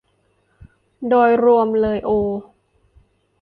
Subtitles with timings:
[1.09, 2.11] โดยรวมเลยโอ